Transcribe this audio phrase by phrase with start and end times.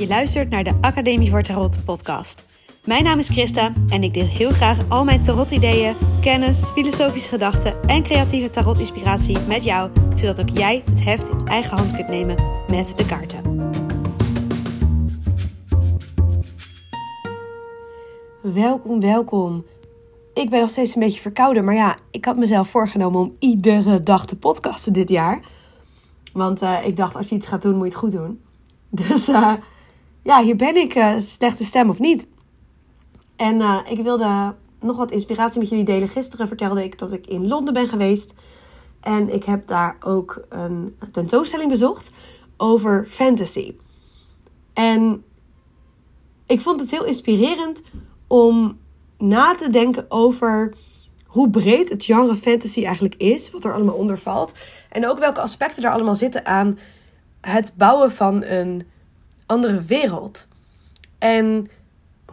[0.00, 2.46] Je luistert naar de Academie voor Tarot podcast.
[2.84, 7.82] Mijn naam is Christa en ik deel heel graag al mijn tarot-ideeën, kennis, filosofische gedachten
[7.82, 12.36] en creatieve tarot-inspiratie met jou, zodat ook jij het heft in eigen hand kunt nemen
[12.68, 13.70] met de kaarten.
[18.42, 19.64] Welkom, welkom.
[20.34, 24.02] Ik ben nog steeds een beetje verkouden, maar ja, ik had mezelf voorgenomen om iedere
[24.02, 25.44] dag te podcasten dit jaar.
[26.32, 28.40] Want uh, ik dacht, als je iets gaat doen, moet je het goed doen.
[29.06, 29.52] Dus uh,
[30.30, 32.26] ja, hier ben ik, uh, slechte stem of niet.
[33.36, 36.08] En ik wilde nog wat inspiratie met jullie delen.
[36.08, 38.34] Gisteren vertelde ik dat ik in Londen ben geweest.
[39.00, 42.10] En ik heb daar ook een tentoonstelling bezocht
[42.56, 43.74] over fantasy.
[44.72, 45.24] En
[46.46, 47.82] ik vond het heel inspirerend
[48.26, 48.78] om
[49.18, 50.74] na te denken over
[51.26, 54.54] hoe breed het genre fantasy eigenlijk is, wat er allemaal onder valt.
[54.88, 56.78] En ook welke aspecten er allemaal zitten aan
[57.40, 58.86] het bouwen van een
[59.50, 60.48] andere wereld.
[61.18, 61.70] En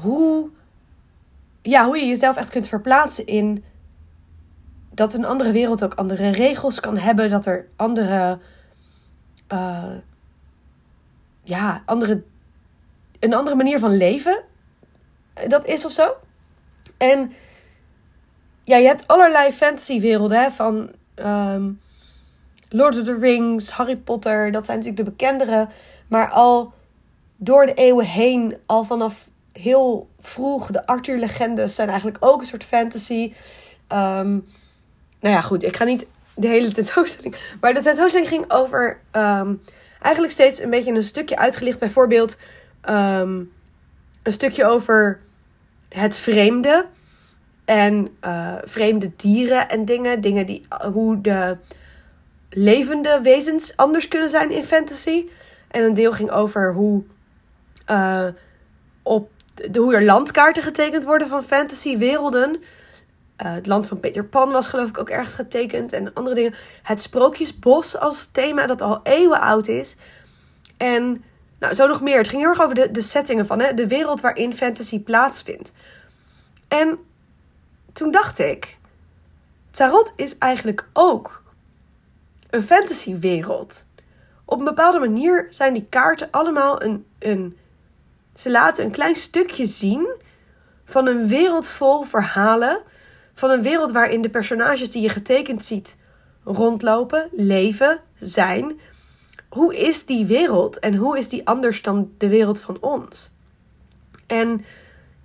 [0.00, 0.48] hoe,
[1.62, 3.64] ja, hoe je jezelf echt kunt verplaatsen in
[4.90, 7.30] dat een andere wereld ook andere regels kan hebben.
[7.30, 8.38] Dat er andere,
[9.52, 9.94] uh,
[11.42, 12.22] ja, andere,
[13.20, 14.44] een andere manier van leven
[15.48, 16.16] dat is of zo.
[16.96, 17.32] En
[18.64, 21.80] ja, je hebt allerlei fantasywerelden hè, van um,
[22.68, 24.50] Lord of the Rings, Harry Potter.
[24.50, 25.68] Dat zijn natuurlijk de bekendere.
[26.08, 26.72] Maar al
[27.36, 32.64] door de eeuwen heen, al vanaf heel vroeg, de Arthur-legendes zijn eigenlijk ook een soort
[32.64, 33.32] fantasy.
[33.92, 34.44] Um,
[35.20, 37.36] nou ja, goed, ik ga niet de hele tentoonstelling.
[37.60, 39.62] Maar de tentoonstelling ging over um,
[40.00, 41.78] eigenlijk steeds een beetje een stukje uitgelicht.
[41.78, 42.38] Bijvoorbeeld
[42.90, 43.52] um,
[44.22, 45.20] een stukje over
[45.88, 46.86] het vreemde.
[47.64, 50.20] En uh, vreemde dieren en dingen.
[50.20, 51.56] Dingen die, hoe de
[52.48, 55.28] levende wezens anders kunnen zijn in fantasy.
[55.68, 57.02] En een deel ging over hoe,
[57.90, 58.26] uh,
[59.02, 62.50] op de, hoe er landkaarten getekend worden van fantasy werelden.
[62.52, 65.92] Uh, het land van Peter Pan was geloof ik ook ergens getekend.
[65.92, 66.54] En andere dingen.
[66.82, 69.96] Het sprookjesbos als thema dat al eeuwen oud is.
[70.76, 71.24] En
[71.58, 72.16] nou, zo nog meer.
[72.16, 75.72] Het ging heel erg over de, de settingen van hè, de wereld waarin fantasy plaatsvindt.
[76.68, 76.98] En
[77.92, 78.78] toen dacht ik,
[79.70, 81.42] tarot is eigenlijk ook
[82.50, 83.86] een fantasywereld.
[84.44, 87.58] Op een bepaalde manier zijn die kaarten allemaal een, een.
[88.34, 90.16] Ze laten een klein stukje zien
[90.84, 92.82] van een wereld vol verhalen.
[93.34, 95.98] Van een wereld waarin de personages die je getekend ziet
[96.44, 98.80] rondlopen, leven, zijn.
[99.48, 103.30] Hoe is die wereld en hoe is die anders dan de wereld van ons?
[104.26, 104.64] En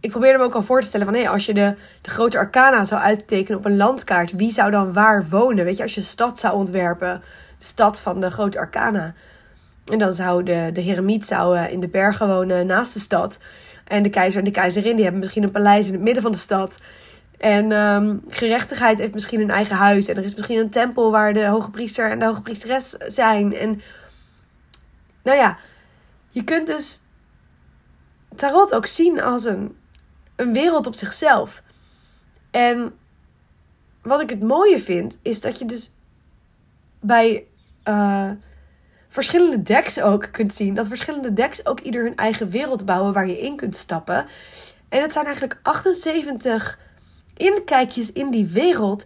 [0.00, 1.14] ik probeerde me ook al voor te stellen van...
[1.14, 4.32] Hé, als je de, de grote arcana zou uittekenen op een landkaart...
[4.32, 5.64] wie zou dan waar wonen?
[5.64, 7.22] Weet je, als je een stad zou ontwerpen...
[7.58, 9.14] de stad van de grote arcana...
[9.90, 13.38] en dan zou de, de heremiet zou in de bergen wonen naast de stad...
[13.84, 14.94] en de keizer en de keizerin...
[14.94, 16.80] die hebben misschien een paleis in het midden van de stad...
[17.38, 20.08] En um, gerechtigheid heeft misschien een eigen huis.
[20.08, 23.54] En er is misschien een tempel waar de hoge priester en de hoge priesteres zijn.
[23.54, 23.80] En
[25.22, 25.58] nou ja,
[26.28, 27.00] je kunt dus
[28.34, 29.76] tarot ook zien als een
[30.38, 31.62] een wereld op zichzelf.
[32.50, 32.92] En
[34.02, 35.92] wat ik het mooie vind, is dat je dus
[37.00, 37.46] bij
[37.88, 38.30] uh,
[39.08, 43.26] verschillende decks ook kunt zien dat verschillende decks ook ieder hun eigen wereld bouwen waar
[43.26, 44.26] je in kunt stappen.
[44.88, 46.78] En het zijn eigenlijk 78
[47.36, 49.04] inkijkjes in die wereld.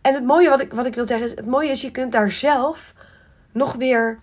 [0.00, 2.12] En het mooie wat ik, wat ik wil zeggen is: het mooie is, je kunt
[2.12, 2.94] daar zelf
[3.52, 4.18] nog weer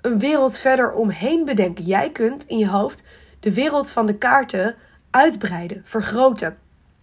[0.00, 1.84] een wereld verder omheen bedenken.
[1.84, 3.02] Jij kunt in je hoofd
[3.40, 4.76] de wereld van de kaarten
[5.10, 6.58] uitbreiden, vergroten.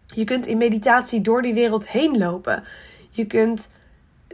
[0.06, 2.63] Je kunt in meditatie door die wereld heen lopen.
[3.09, 3.72] Je kunt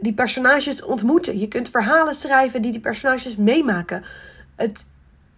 [0.04, 1.38] die personages ontmoeten.
[1.38, 4.04] Je kunt verhalen schrijven die die personages meemaken.
[4.56, 4.86] Het,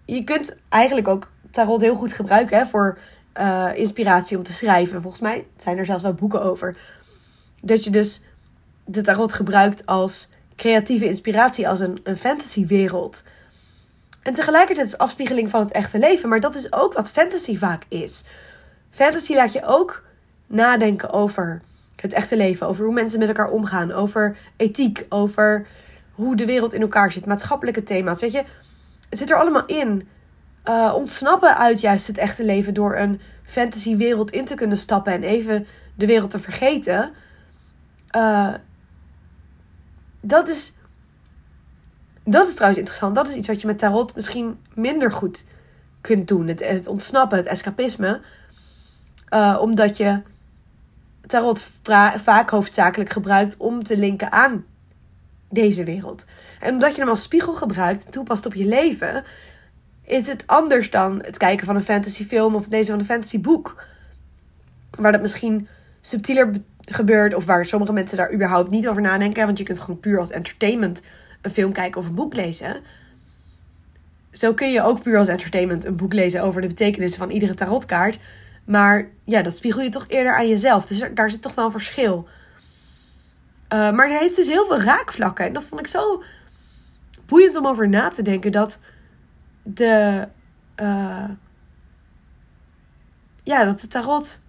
[0.04, 2.98] je kunt eigenlijk ook tarot heel goed gebruiken hè, voor
[3.40, 5.02] uh, inspiratie om te schrijven.
[5.02, 6.76] Volgens mij zijn er zelfs wel boeken over.
[7.62, 8.20] Dat je dus
[8.84, 13.22] de tarot gebruikt als creatieve inspiratie, als een, een fantasywereld.
[14.22, 16.28] En tegelijkertijd is afspiegeling van het echte leven.
[16.28, 18.24] Maar dat is ook wat fantasy vaak is.
[18.90, 20.04] Fantasy laat je ook
[20.46, 21.62] nadenken over
[21.96, 22.66] het echte leven.
[22.66, 23.92] Over hoe mensen met elkaar omgaan.
[23.92, 25.06] Over ethiek.
[25.08, 25.66] Over
[26.12, 27.26] hoe de wereld in elkaar zit.
[27.26, 28.20] Maatschappelijke thema's.
[28.20, 28.44] Weet je,
[29.08, 30.08] het zit er allemaal in.
[30.68, 35.22] Uh, ontsnappen uit juist het echte leven door een fantasywereld in te kunnen stappen en
[35.22, 37.12] even de wereld te vergeten.
[38.16, 38.54] Uh,
[40.20, 40.72] dat is
[42.28, 43.14] dat is trouwens interessant.
[43.14, 45.44] Dat is iets wat je met tarot misschien minder goed
[46.00, 46.46] kunt doen.
[46.46, 48.20] Het, ontsnappen, het escapisme.
[49.30, 50.22] Uh, omdat je
[51.26, 51.70] tarot
[52.16, 54.64] vaak hoofdzakelijk gebruikt om te linken aan
[55.50, 56.24] deze wereld.
[56.60, 59.24] En omdat je hem als spiegel gebruikt en toepast op je leven,
[60.02, 63.84] is het anders dan het kijken van een fantasyfilm of het lezen van een fantasyboek.
[64.90, 65.68] Waar dat misschien
[66.00, 66.50] subtieler
[66.80, 69.46] gebeurt of waar sommige mensen daar überhaupt niet over nadenken.
[69.46, 71.02] Want je kunt gewoon puur als entertainment
[71.42, 72.80] een film kijken of een boek lezen.
[74.32, 77.54] Zo kun je ook puur als entertainment een boek lezen over de betekenissen van iedere
[77.54, 78.18] tarotkaart.
[78.66, 80.86] Maar ja, dat spiegel je toch eerder aan jezelf.
[80.86, 82.28] Dus daar zit toch wel een verschil.
[83.72, 85.44] Uh, maar er heeft dus heel veel raakvlakken.
[85.44, 86.22] En dat vond ik zo
[87.26, 88.52] boeiend om over na te denken.
[88.52, 88.78] Dat
[89.62, 90.28] de.
[90.76, 91.28] Uh,
[93.42, 94.42] ja, dat de tarot.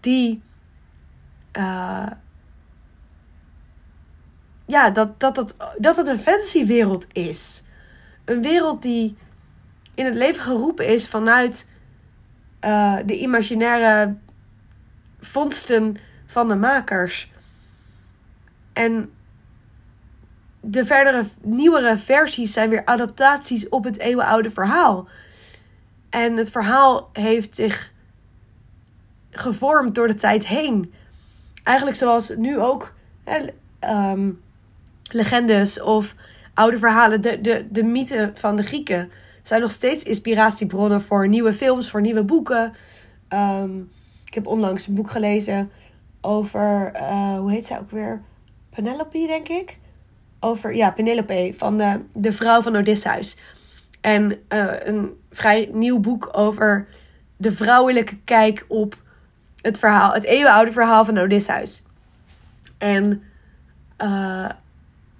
[0.00, 0.42] Die.
[1.52, 2.10] Uh,
[4.66, 7.62] ja, dat, dat, dat, dat het een fantasywereld is.
[8.24, 9.16] Een wereld die
[9.94, 11.68] in het leven geroepen is vanuit
[12.66, 14.14] uh, de imaginaire
[15.20, 15.96] vondsten
[16.26, 17.30] van de makers.
[18.72, 19.10] En
[20.60, 25.08] de verdere, nieuwere versies zijn weer adaptaties op het eeuwenoude verhaal.
[26.10, 27.92] En het verhaal heeft zich
[29.30, 30.94] gevormd door de tijd heen.
[31.62, 33.44] Eigenlijk zoals nu ook hè,
[33.78, 34.30] ehm,
[35.10, 36.14] legendes of
[36.54, 39.10] oude verhalen, de, de, de mythen van de Grieken
[39.46, 42.72] zijn nog steeds inspiratiebronnen voor nieuwe films, voor nieuwe boeken.
[43.28, 43.78] Ehm,
[44.24, 45.70] ik heb onlangs een boek gelezen
[46.20, 48.22] over, uh, hoe heet zij ook weer?
[48.70, 49.78] Penelope, denk ik.
[50.40, 53.36] Over, ja, Penelope, van de, de vrouw van Odysseus.
[54.00, 56.88] En uh, een vrij nieuw boek over
[57.36, 59.02] de vrouwelijke kijk op
[59.60, 61.82] het verhaal, het eeuwenoude verhaal van Odysseus.
[62.78, 63.22] En
[64.02, 64.48] uh,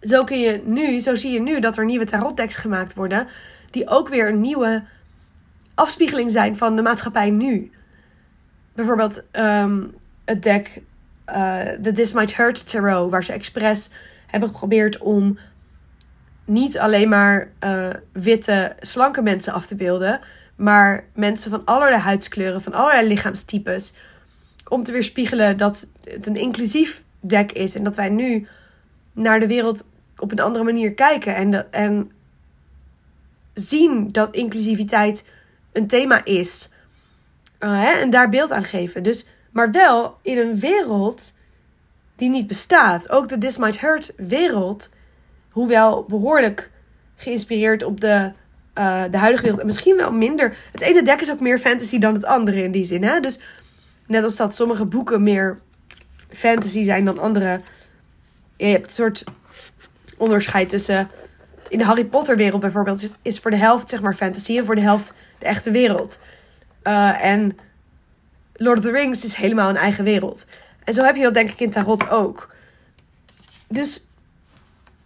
[0.00, 3.26] zo kun je nu, zo zie je nu dat er nieuwe tarotdecks gemaakt worden
[3.70, 4.84] die ook weer een nieuwe
[5.74, 7.70] afspiegeling zijn van de maatschappij nu.
[8.74, 9.82] Bijvoorbeeld ehm,
[10.24, 10.82] het deck
[11.28, 13.90] uh, The This Might Hurt Tarot, waar ze expres
[14.26, 15.38] hebben geprobeerd om
[16.44, 20.20] niet alleen maar uh, witte, slanke mensen af te beelden,
[20.56, 23.92] maar mensen van allerlei huidskleuren, van allerlei lichaamstypes.
[24.68, 28.46] Om te weerspiegelen dat het een inclusief deck is en dat wij nu
[29.16, 29.86] naar de wereld
[30.18, 31.34] op een andere manier kijken.
[31.34, 32.10] En, en
[33.54, 35.24] zien dat inclusiviteit
[35.72, 36.68] een thema is.
[37.60, 39.02] Uh, hè, en daar beeld aan geven.
[39.02, 41.34] Dus, maar wel in een wereld
[42.16, 43.10] die niet bestaat.
[43.10, 44.90] Ook de This Might Hurt wereld,
[45.50, 46.70] hoewel behoorlijk
[47.16, 48.32] geïnspireerd op de,
[48.78, 49.60] uh, de huidige wereld.
[49.60, 50.56] En misschien wel minder.
[50.72, 53.02] Het ene dek is ook meer fantasy dan het andere in die zin.
[53.02, 53.20] Hè?
[53.20, 53.38] Dus
[54.06, 55.58] net als dat sommige boeken meer
[56.28, 57.60] fantasy zijn dan andere.
[58.56, 59.24] Je hebt een soort
[60.16, 61.10] onderscheid tussen
[61.68, 64.74] in de Harry Potter wereld bijvoorbeeld is, voor de helft zeg maar fantasy en voor
[64.74, 66.18] de helft de echte wereld.
[66.82, 67.58] Uh, en
[68.54, 70.46] Lord of the Rings is helemaal een eigen wereld.
[70.84, 72.54] En zo heb je dat denk ik in Tarot ook.
[73.68, 74.06] Dus,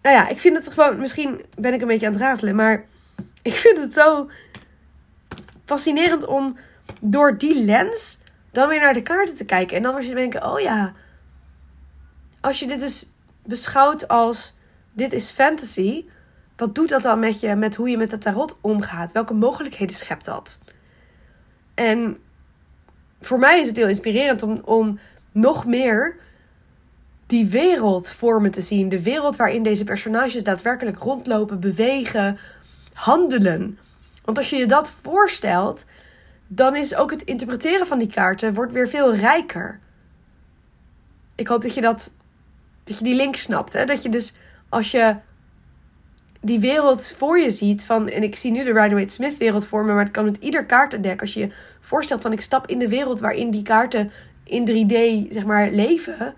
[0.03, 2.85] nou ja, ik vind het gewoon, misschien ben ik een beetje aan het ratelen, maar
[3.43, 4.31] ik vind het zo
[5.65, 6.57] fascinerend om
[7.01, 8.19] door die lens
[8.51, 9.77] dan weer naar de kaarten te kijken.
[9.77, 10.93] En dan weer te denken, oh ja,
[12.41, 13.11] als je dit dus
[13.45, 14.59] beschouwt als
[14.93, 16.05] dit is fantasy,
[16.57, 19.13] wat doet dat dan met je, met hoe je met het tarot omgaat?
[19.13, 20.59] Welke mogelijkheden schept dat?
[21.75, 22.19] En
[23.21, 24.99] voor mij is het heel inspirerend om, om
[25.33, 26.17] nog meer
[27.27, 28.89] die wereld voor me te zien.
[28.89, 32.39] De wereld waarin deze personages daadwerkelijk rondlopen, bewegen,
[32.93, 33.79] handelen.
[34.25, 35.85] Want als je je dat voorstelt,
[36.47, 39.81] dan is ook het interpreteren van die kaarten wordt weer veel rijker.
[41.35, 42.13] Ik hoop dat je dat,
[42.91, 43.73] dat je die link snapt.
[43.73, 43.85] Hè?
[43.85, 44.33] Dat je dus
[44.69, 45.17] als je
[46.41, 49.85] die wereld voor je ziet van, en ik zie nu de Rider-Waite Smith wereld voor
[49.85, 51.21] me, maar het kan met ieder kaartendek.
[51.21, 54.11] Als je je voorstelt van ik stap in de wereld waarin die kaarten
[54.45, 56.35] in 3D zeg maar leven.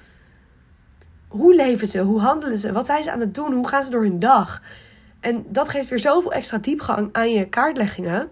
[1.29, 1.99] Hoe leven ze?
[1.99, 2.73] Hoe handelen ze?
[2.73, 3.53] Wat zijn ze aan het doen?
[3.53, 4.63] Hoe gaan ze door hun dag?
[5.21, 8.29] En dat geeft weer zoveel extra diepgang aan je kaartleggingen.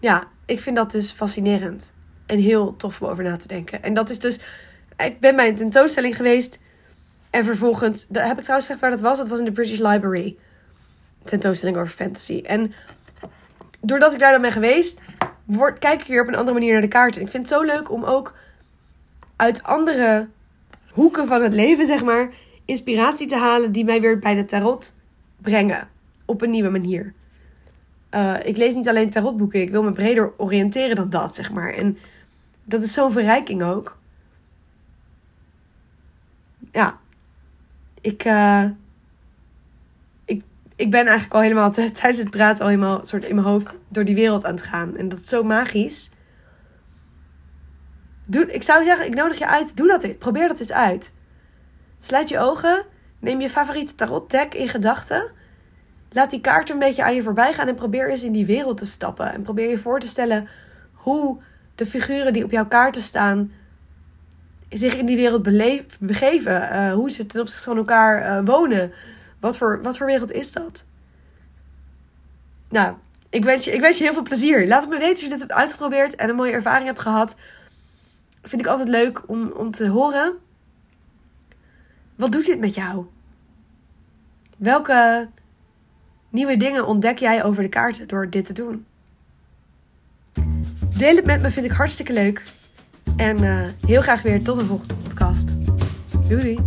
[0.00, 1.92] Ja, ik vind dat dus fascinerend.
[2.26, 3.82] En heel tof om over na te denken.
[3.82, 4.40] En dat is dus.
[4.96, 6.58] Ik ben bij een tentoonstelling geweest
[7.30, 9.18] en vervolgens, heb ik trouwens gezegd waar dat was?
[9.18, 10.36] Dat was in de British Library.
[11.24, 12.42] Tentoonstelling over fantasy.
[12.44, 12.72] En
[13.80, 15.00] doordat ik daar dan ben geweest,
[15.78, 17.22] kijk ik weer op een andere manier naar de kaarten.
[17.22, 18.34] Ik vind het zo leuk om ook
[19.36, 20.28] uit andere
[20.90, 22.30] hoeken van het leven, zeg maar,
[22.64, 24.94] inspiratie te halen die mij weer bij de tarot
[25.36, 25.88] brengen.
[26.24, 27.12] Op een nieuwe manier.
[28.14, 31.72] Uh, ik lees niet alleen tarotboeken, ik wil me breder oriënteren dan dat, zeg maar.
[31.72, 31.98] En
[32.64, 34.00] dat is zo'n verrijking ook.
[36.72, 36.98] Ja,
[38.00, 38.64] ik, uh,
[40.24, 40.42] ik,
[40.76, 44.04] ik ben eigenlijk al helemaal tijdens het praten al helemaal soort in mijn hoofd door
[44.04, 44.96] die wereld aan het gaan.
[44.96, 46.10] En dat is zo magisch.
[48.24, 49.76] Doe, ik zou zeggen, ik nodig je uit.
[49.76, 50.18] Doe dat.
[50.18, 51.14] Probeer dat eens uit.
[51.98, 52.84] Sluit je ogen.
[53.18, 55.30] Neem je favoriete tarot deck in gedachten.
[56.10, 58.76] laat die kaart een beetje aan je voorbij gaan en probeer eens in die wereld
[58.76, 59.32] te stappen.
[59.32, 60.48] En probeer je voor te stellen
[60.92, 61.42] hoe
[61.74, 63.52] de figuren die op jouw kaarten staan
[64.72, 65.42] zich in die wereld
[66.00, 66.62] begeven.
[66.72, 68.92] Uh, hoe ze ten opzichte van elkaar uh, wonen.
[69.40, 70.84] Wat voor, wat voor wereld is dat?
[72.68, 72.94] Nou,
[73.30, 74.66] ik wens, je, ik wens je heel veel plezier.
[74.66, 77.36] Laat het me weten als je dit hebt uitgeprobeerd en een mooie ervaring hebt gehad.
[78.42, 80.34] Vind ik altijd leuk om, om te horen.
[82.16, 83.06] Wat doet dit met jou?
[84.56, 85.28] Welke
[86.28, 88.86] nieuwe dingen ontdek jij over de kaarten door dit te doen?
[90.96, 92.42] Deel het met me, vind ik hartstikke leuk.
[93.22, 95.52] En uh, heel graag weer tot een volgende podcast.
[96.28, 96.58] Doei.